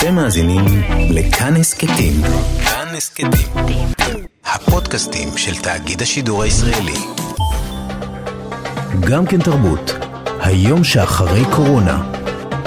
[0.00, 0.64] אתם מאזינים
[1.10, 2.12] לכאן הסכתים.
[2.64, 3.30] כאן הסכתים.
[4.44, 6.98] הפודקאסטים של תאגיד השידור הישראלי.
[9.10, 9.92] גם כן תרבות,
[10.40, 12.12] היום שאחרי קורונה,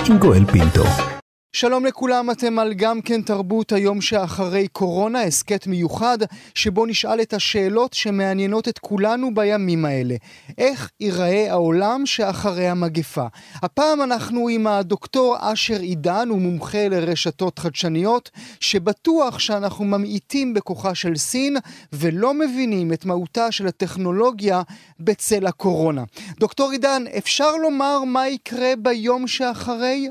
[0.10, 1.13] עם גואל פינטו.
[1.56, 6.18] שלום לכולם, אתם על גם כן תרבות היום שאחרי קורונה, הסכת מיוחד,
[6.56, 10.16] שבו נשאל את השאלות שמעניינות את כולנו בימים האלה.
[10.58, 13.26] איך ייראה העולם שאחרי המגפה?
[13.56, 21.16] הפעם אנחנו עם הדוקטור אשר עידן, הוא מומחה לרשתות חדשניות, שבטוח שאנחנו ממעיטים בכוחה של
[21.16, 21.58] סין,
[21.94, 24.62] ולא מבינים את מהותה של הטכנולוגיה
[25.00, 26.04] בצל הקורונה.
[26.40, 30.08] דוקטור עידן, אפשר לומר מה יקרה ביום שאחרי?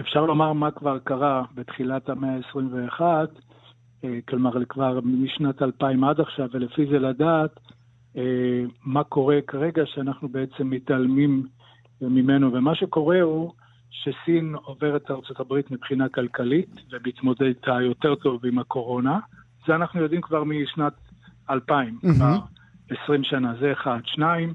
[0.00, 3.00] אפשר לומר מה כבר קרה בתחילת המאה ה-21,
[4.04, 7.60] אה, כלומר כבר משנת 2000 עד עכשיו, ולפי זה לדעת
[8.16, 11.46] אה, מה קורה כרגע שאנחנו בעצם מתעלמים
[12.00, 12.52] ממנו.
[12.52, 13.52] ומה שקורה הוא
[13.90, 19.18] שסין עוברת ארצות הברית מבחינה כלכלית ומתמודדת יותר טוב עם הקורונה.
[19.66, 20.92] זה אנחנו יודעים כבר משנת
[21.50, 22.14] 2000, mm-hmm.
[22.14, 22.38] כבר
[23.04, 23.98] 20 שנה, זה אחד.
[24.04, 24.54] שניים,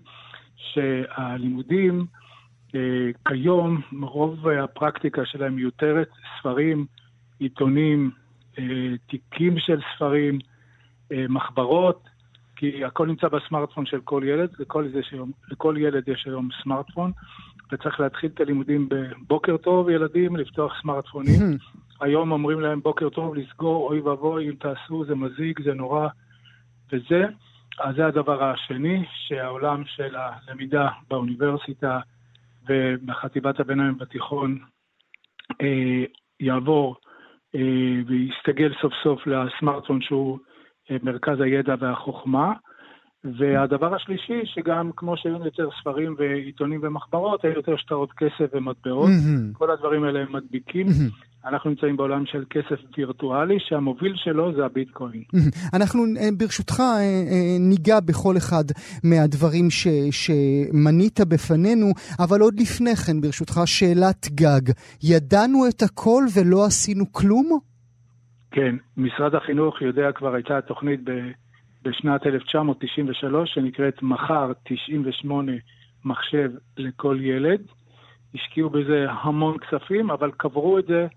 [0.56, 2.06] שהלימודים
[3.28, 6.86] כיום רוב הפרקטיקה שלהם מיותרת, ספרים,
[7.40, 8.12] עיתונים,
[8.60, 8.64] אה,
[9.08, 10.40] תיקים של ספרים,
[11.12, 12.10] אה, מחברות,
[12.56, 17.12] כי הכל נמצא בסמארטפון של כל ילד, לכל, שיום, לכל ילד יש היום סמארטפון,
[17.72, 21.40] וצריך להתחיל את הלימודים בבוקר טוב, ילדים, לפתוח סמארטפונים.
[22.02, 26.08] היום אומרים להם בוקר טוב, לסגור, אוי ואבוי, אם תעשו, זה מזיק, זה נורא,
[26.92, 27.26] וזה.
[27.80, 32.00] אז זה הדבר השני, שהעולם של הלמידה באוניברסיטה,
[32.68, 34.60] ובחטיבת הביניים בתיכון
[35.62, 36.04] אה,
[36.40, 36.96] יעבור
[37.56, 40.40] אה, ויסתגל סוף סוף לסמארטפון שהוא
[40.92, 42.54] אה, מרכז הידע והחוכמה.
[43.24, 49.10] והדבר השלישי, שגם כמו שהיו יותר ספרים ועיתונים ומחברות, היו יותר שטרות כסף ומטבעות.
[49.10, 49.58] Mm-hmm.
[49.58, 50.88] כל הדברים האלה הם מדביקים.
[50.88, 51.48] Mm-hmm.
[51.48, 55.24] אנחנו נמצאים בעולם של כסף וירטואלי, שהמוביל שלו זה הביטקוין.
[55.76, 58.64] אנחנו אה, ברשותך אה, אה, ניגע בכל אחד
[59.04, 61.88] מהדברים ש, שמנית בפנינו,
[62.20, 64.72] אבל עוד לפני כן, ברשותך, שאלת גג.
[65.04, 67.60] ידענו את הכל ולא עשינו כלום?
[68.52, 71.12] כן, משרד החינוך יודע, כבר הייתה תוכנית ב,
[71.88, 75.52] בשנת 1993, שנקראת מחר 98
[76.06, 77.62] מחשב לכל ילד.
[78.36, 81.08] השקיעו בזה המון כספים, אבל קברו את זה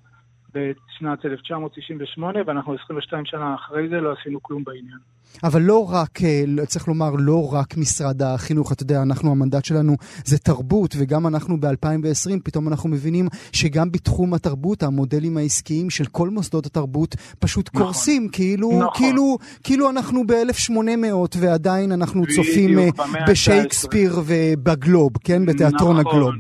[0.54, 4.98] בשנת 1998, ואנחנו 22 שנה אחרי זה לא עשינו כלום בעניין.
[5.44, 9.96] אבל לא רק, אה, צריך לומר, לא רק משרד החינוך, אתה יודע, אנחנו, המנדט שלנו
[10.24, 16.28] זה תרבות, וגם אנחנו ב-2020, פתאום אנחנו מבינים שגם בתחום התרבות, המודלים העסקיים של כל
[16.28, 18.88] מוסדות התרבות פשוט נכון, קורסים, כאילו, נכון.
[18.94, 22.88] כאילו, כאילו אנחנו ב-1800 ועדיין אנחנו צופים אה,
[23.28, 25.46] בשייקספיר ובגלוב, כן?
[25.46, 26.34] בתיאטרון נכון, הגלוב.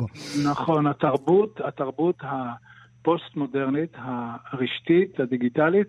[0.44, 2.69] נכון, התרבות, התרבות ה...
[3.00, 5.86] הפוסט-מודרנית, הרשתית, הדיגיטלית,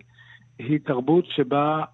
[0.58, 1.84] היא תרבות שבה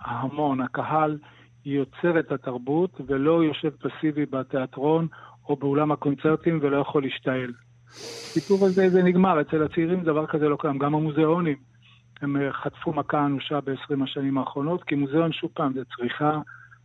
[0.00, 1.18] ההמון, הקהל,
[1.64, 5.06] יוצר את התרבות ולא יושב פסיבי בתיאטרון
[5.48, 7.52] או באולם הקונצרטים ולא יכול להשתעל.
[7.86, 11.56] הסיפור הזה זה נגמר, אצל הצעירים דבר כזה לא קיים, גם המוזיאונים.
[12.22, 16.40] הם חטפו מכה אנושה ב-20 השנים האחרונות, כי מוזיאון, שוב פעם, זה צריכה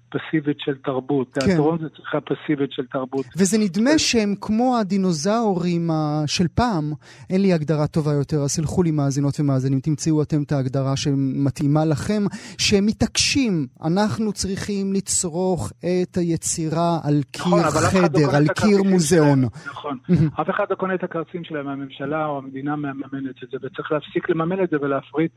[0.10, 1.28] פסיבית של תרבות.
[1.34, 1.42] כן.
[1.42, 3.26] תיאטרון זה צריכה פסיבית של תרבות.
[3.38, 5.90] וזה נדמה שהם כמו הדינוזאורים
[6.26, 6.94] של פעם,
[7.30, 11.86] אין לי הגדרה טובה יותר, אז סלחו לי מאזינות ומאזינים, תמצאו אתם את ההגדרה שמתאימה
[11.86, 12.24] לכם,
[12.58, 17.62] שהם מתעקשים, אנחנו צריכים לצרוך את היצירה על קיר נכון,
[17.92, 19.44] חדר, לא על קיר מוזיאון.
[19.66, 19.98] נכון,
[20.42, 24.30] אף אחד לא קונה את הקרצים שלהם, הממשלה או המדינה מממנת את זה, וצריך להפסיק
[24.30, 25.32] לממן את זה ולהפריט.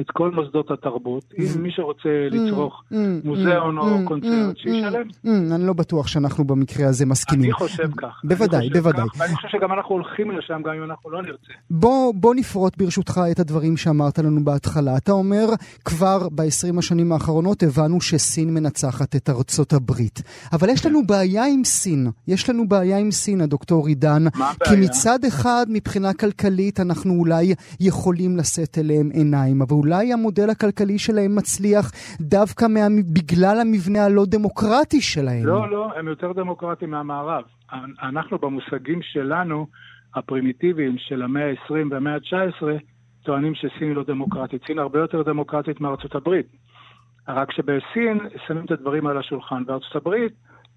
[0.00, 1.24] את כל מוסדות התרבות.
[1.38, 1.58] אם mm.
[1.58, 2.34] מי שרוצה mm.
[2.34, 2.96] לצרוך mm.
[3.24, 5.08] מוזיאון או קונצרט, שישלם.
[5.52, 7.44] אני לא בטוח שאנחנו במקרה הזה מסכימים.
[7.44, 8.20] אני חושב כך.
[8.24, 9.06] בוודאי, בוודאי.
[9.16, 11.52] ואני חושב שגם אנחנו הולכים לשם, גם אם אנחנו לא נרצה.
[12.14, 14.96] בוא נפרוט ברשותך את הדברים שאמרת לנו בהתחלה.
[14.96, 15.46] אתה אומר,
[15.84, 20.22] כבר ב-20 השנים האחרונות הבנו שסין מנצחת את ארצות הברית.
[20.52, 22.10] אבל יש לנו בעיה עם סין.
[22.28, 24.22] יש לנו בעיה עם סין, הדוקטור עידן.
[24.22, 24.80] מה הבעיה?
[24.80, 30.98] כי מצד אחד, מבחינה כלכלית, אנחנו אולי יכולים לשאת אליהם עיניים, אבל אולי המודל הכלכלי
[30.98, 32.80] שלהם מצליח דווקא מה...
[33.14, 35.46] בגלל המבנה הלא דמוקרטי שלהם.
[35.46, 37.44] לא, לא, הם יותר דמוקרטיים מהמערב.
[38.02, 39.66] אנחנו במושגים שלנו,
[40.14, 42.62] הפרימיטיביים של המאה ה-20 והמאה ה-19,
[43.22, 44.62] טוענים שסין היא לא דמוקרטית.
[44.66, 46.46] סין הרבה יותר דמוקרטית מארצות הברית.
[47.28, 49.64] רק שבסין שמים את הדברים על השולחן.
[49.64, 50.32] בארצות הברית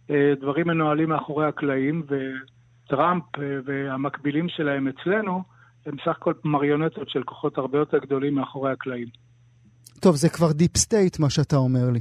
[0.09, 5.43] אה, דברים מנוהלים מאחורי הקלעים, וטראמפ אה, והמקבילים שלהם אצלנו
[5.85, 9.07] הם סך הכל מריונטות של כוחות הרבה יותר גדולים מאחורי הקלעים.
[9.99, 11.99] טוב, זה כבר deep state מה שאתה אומר לי.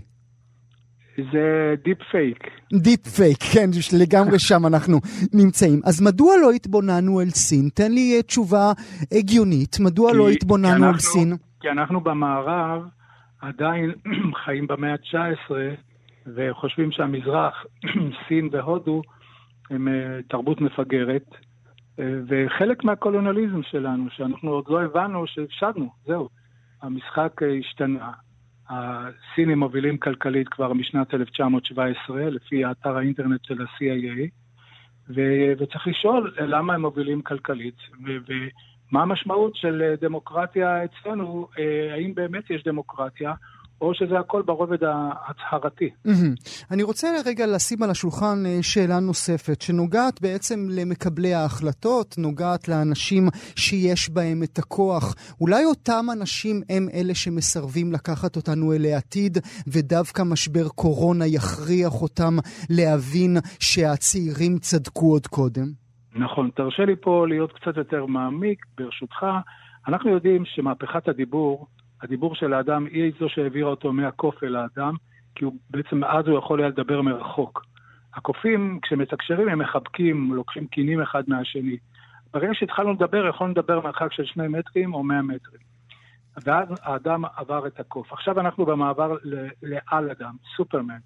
[1.16, 2.38] זה deep fake.
[2.72, 3.70] deep fake, כן,
[4.00, 4.98] לגמרי שם אנחנו
[5.34, 5.80] נמצאים.
[5.84, 7.68] אז מדוע לא התבוננו אל סין?
[7.74, 8.72] תן לי אה, תשובה
[9.12, 11.36] הגיונית, מדוע לא כי, לא התבוננו כי אנחנו, אל סין?
[11.60, 12.82] כי אנחנו במערב
[13.40, 13.92] עדיין
[14.44, 15.52] חיים במאה ה-19
[16.36, 17.54] וחושבים שהמזרח,
[18.28, 19.02] סין והודו,
[19.70, 21.26] הם אה, תרבות מפגרת.
[21.98, 26.28] אה, וחלק מהקולוניאליזם שלנו, שאנחנו עוד לא הבנו שהפסדנו, זהו.
[26.82, 28.10] המשחק השתנה.
[28.68, 34.28] הסינים מובילים כלכלית כבר משנת 1917, לפי אתר האינטרנט של ה-CIA,
[35.08, 42.50] ו- וצריך לשאול למה הם מובילים כלכלית, ומה המשמעות של דמוקרטיה אצלנו, אה, האם באמת
[42.50, 43.32] יש דמוקרטיה,
[43.82, 45.90] או שזה הכל ברובד ההצהרתי.
[46.70, 53.28] אני רוצה רגע לשים על השולחן אה, שאלה נוספת, שנוגעת בעצם למקבלי ההחלטות, נוגעת לאנשים
[53.56, 55.14] שיש בהם את הכוח.
[55.40, 62.34] אולי אותם אנשים הם אלה שמסרבים לקחת אותנו אל העתיד, ודווקא משבר קורונה יכריח אותם
[62.70, 65.66] להבין שהצעירים צדקו עוד קודם?
[66.14, 66.50] נכון.
[66.54, 69.26] תרשה לי פה להיות קצת יותר מעמיק, ברשותך.
[69.88, 71.66] אנחנו יודעים שמהפכת הדיבור
[72.02, 74.94] הדיבור של האדם היא זו שהעבירה אותו מהקוף אל האדם,
[75.34, 77.64] כי הוא בעצם אז הוא יכול היה לדבר מרחוק.
[78.14, 81.76] הקופים, כשמתקשרים, הם מחבקים, לוקחים קינים אחד מהשני.
[82.32, 85.60] ברגע שהתחלנו לדבר, יכולנו לדבר מרחק של שני מטרים או מאה מטרים.
[86.44, 88.12] ואז האדם עבר את הקוף.
[88.12, 89.16] עכשיו אנחנו במעבר
[89.62, 90.98] לעל אדם, סופרמן.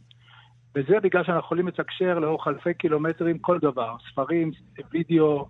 [0.74, 4.50] וזה בגלל שאנחנו יכולים לתקשר לאורך אלפי קילומטרים כל דבר, ספרים,
[4.90, 5.48] וידאו,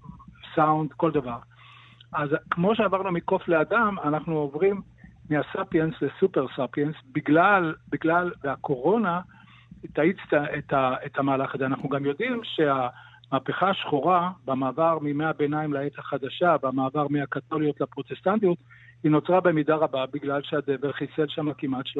[0.54, 1.38] סאונד, כל דבר.
[2.12, 4.80] אז כמו שעברנו מקוף לאדם, אנחנו עוברים
[5.30, 9.20] מהספיאנס לסופר ספיאנס, בגלל, בגלל, והקורונה
[9.92, 10.16] תאיץ
[10.58, 10.72] את,
[11.06, 11.66] את המהלך הזה.
[11.66, 18.58] אנחנו גם יודעים שהמהפכה השחורה במעבר מימי הביניים לעת החדשה, במעבר מהקתוליות לפרוטסטנטיות,
[19.02, 21.90] היא נוצרה במידה רבה בגלל שהדבר חיסל שם כמעט 30%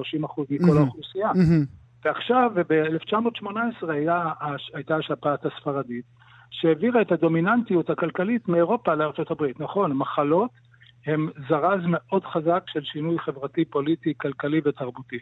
[0.51, 0.79] מכל mm-hmm.
[0.79, 1.31] האוכלוסייה.
[1.31, 2.05] Mm-hmm.
[2.05, 4.33] ועכשיו, ב-1918 היה,
[4.75, 6.05] הייתה השפעת הספרדית,
[6.51, 9.61] שהעבירה את הדומיננטיות הכלכלית מאירופה לארצות הברית.
[9.61, 10.51] נכון, מחלות
[11.07, 15.19] הם זרז מאוד חזק של שינוי חברתי, פוליטי, כלכלי ותרבותי.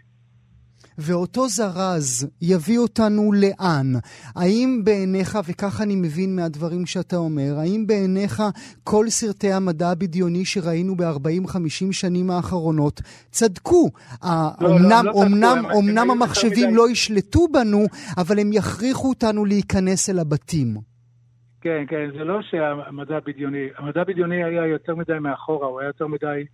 [0.99, 3.93] ואותו זרז יביא אותנו לאן?
[4.37, 8.43] האם בעיניך, וכך אני מבין מהדברים שאתה אומר, האם בעיניך
[8.85, 13.01] כל סרטי המדע הבדיוני שראינו ב-40-50 שנים האחרונות
[13.31, 13.91] צדקו?
[14.23, 14.29] לא,
[14.61, 17.85] אומנם, לא, לא אומנם, צדקו, אומנם המחשבים לא ישלטו בנו,
[18.19, 20.94] אבל הם יכריחו אותנו להיכנס אל הבתים.
[21.65, 26.07] כן, כן, זה לא שהמדע בדיוני, המדע בדיוני היה יותר מדי מאחורה, הוא היה יותר
[26.07, 26.45] מדי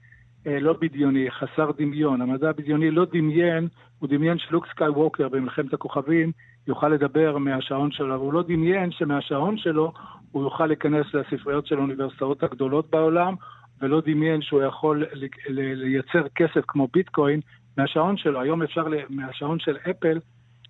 [0.46, 2.20] אה, לא בדיוני, חסר דמיון.
[2.20, 3.68] המדע הבדיוני לא דמיין,
[3.98, 6.32] הוא דמיין שלוק סקאי ווקר במלחמת הכוכבים
[6.68, 9.92] יוכל לדבר מהשעון שלו, אבל הוא לא דמיין שמהשעון שלו
[10.32, 13.34] הוא יוכל להיכנס לספריות של האוניברסיטאות הגדולות בעולם,
[13.80, 15.04] ולא דמיין שהוא יכול
[15.48, 17.40] לייצר כסף כמו ביטקוין
[17.78, 18.40] מהשעון שלו.
[18.40, 20.18] היום אפשר, מהשעון של אפל,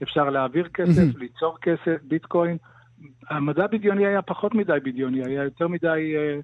[0.03, 2.57] אפשר להעביר כסף, ליצור כסף, ביטקוין.
[3.31, 6.43] המדע הבדיוני היה פחות מדי בדיוני, היה יותר מדי uh,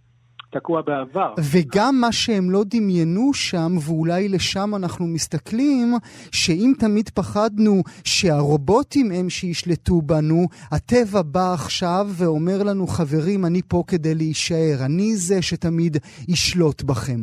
[0.50, 1.34] תקוע בעבר.
[1.52, 5.94] וגם מה שהם לא דמיינו שם, ואולי לשם אנחנו מסתכלים,
[6.32, 13.82] שאם תמיד פחדנו שהרובוטים הם שישלטו בנו, הטבע בא עכשיו ואומר לנו, חברים, אני פה
[13.86, 15.96] כדי להישאר, אני זה שתמיד
[16.28, 17.20] ישלוט בכם.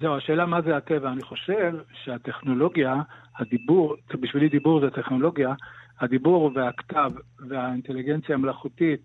[0.00, 1.12] זהו, השאלה מה זה הטבע.
[1.12, 1.72] אני חושב
[2.04, 2.94] שהטכנולוגיה,
[3.38, 5.54] הדיבור, בשבילי דיבור זה טכנולוגיה,
[6.02, 7.10] הדיבור והכתב
[7.48, 9.00] והאינטליגנציה המלאכותית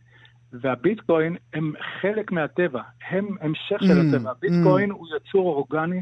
[0.54, 4.32] והביטקוין הם חלק מהטבע, הם המשך של mm, הטבע.
[4.32, 4.92] mm.
[4.92, 6.02] הוא יצור אורגני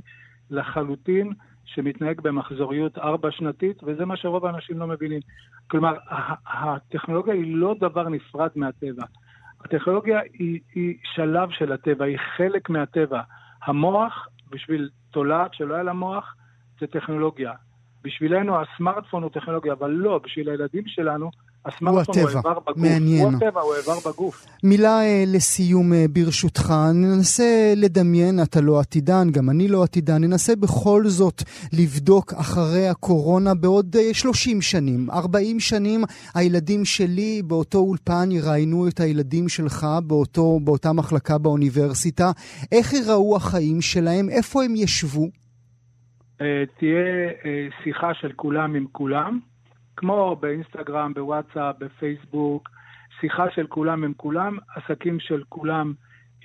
[0.50, 1.34] לחלוטין
[1.66, 5.20] שמתנהג במחזוריות ארבע שנתית, וזה מה שרוב האנשים לא מבינים.
[5.68, 5.94] כלומר,
[6.48, 9.04] הטכנולוגיה היא לא דבר נפרד מהטבע.
[9.66, 13.22] הטכנולוגיה היא, היא שלב של הטבע, היא חלק מהטבע.
[13.64, 16.36] המוח, בשביל תולעת שלא היה לה מוח,
[16.80, 17.52] זה טכנולוגיה.
[18.06, 21.30] בשבילנו הסמארטפון הוא טכנולוגיה, אבל לא, בשביל הילדים שלנו,
[21.66, 22.78] הסמארטפון הוא, הוא איבר בגוף.
[22.78, 23.26] מעניין.
[23.26, 24.46] הוא הטבע, הוא איבר בגוף.
[24.64, 30.56] מילה אה, לסיום אה, ברשותך, ננסה לדמיין, אתה לא עתידן, גם אני לא עתידן, ננסה
[30.56, 31.44] בכל זאת
[31.74, 36.04] לבדוק אחרי הקורונה בעוד 30 אה, שנים, 40 שנים,
[36.36, 42.32] הילדים שלי באותו אולפן יראיינו את הילדים שלך באותו, באותה מחלקה באוניברסיטה.
[42.72, 44.30] איך יראו החיים שלהם?
[44.30, 45.45] איפה הם ישבו?
[46.42, 49.39] אה, תהיה אה, שיחה של כולם עם כולם,
[49.98, 52.70] כמו באינסטגרם, בוואטסאפ, בפייסבוק,
[53.20, 55.94] שיחה של כולם עם כולם, עסקים של כולם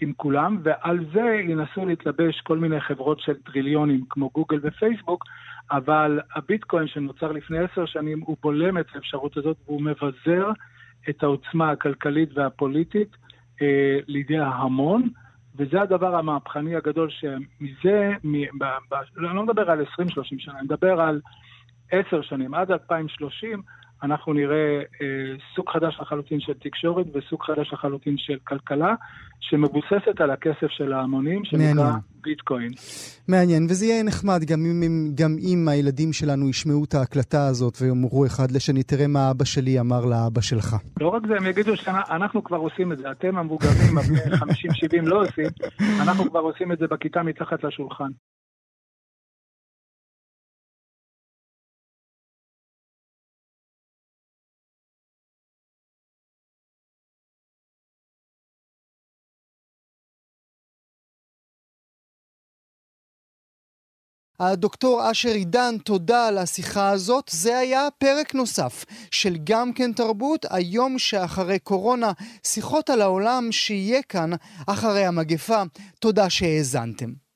[0.00, 5.24] עם כולם, ועל זה ינסו להתלבש כל מיני חברות של טריליונים כמו גוגל ופייסבוק,
[5.70, 10.50] אבל הביטקוין שנוצר לפני עשר שנים, הוא בולם את האפשרות הזאת והוא מבזר
[11.08, 13.16] את העוצמה הכלכלית והפוליטית
[13.62, 15.08] אה, לידי ההמון.
[15.56, 19.84] וזה הדבר המהפכני הגדול שמזה, מ, ב, ב, אני לא מדבר על 20-30
[20.22, 21.20] שנה, אני מדבר על
[21.90, 23.62] 10 שנים, עד 2030,
[24.02, 25.06] אנחנו נראה אה,
[25.54, 28.94] סוג חדש לחלוטין של תקשורת וסוג חדש לחלוטין של כלכלה,
[29.40, 31.92] שמבוססת על הכסף של ההמונים, שנקרא.
[32.22, 32.70] ביטקוין.
[33.28, 38.26] מעניין, וזה יהיה נחמד גם אם, גם אם הילדים שלנו ישמעו את ההקלטה הזאת ויאמרו
[38.26, 40.76] אחד לשני, תראה מה אבא שלי אמר לאבא שלך.
[41.00, 45.22] לא רק זה, הם יגידו שאנחנו כבר עושים את זה, אתם המבוגרים, הבני 50-70 לא
[45.22, 45.46] עושים,
[46.02, 48.10] אנחנו כבר עושים את זה בכיתה מתחת לשולחן.
[64.40, 67.30] הדוקטור אשר עידן, תודה על השיחה הזאת.
[67.32, 74.02] זה היה פרק נוסף של גם כן תרבות, היום שאחרי קורונה, שיחות על העולם שיהיה
[74.02, 74.30] כאן
[74.66, 75.62] אחרי המגפה.
[75.98, 77.29] תודה שהאזנתם.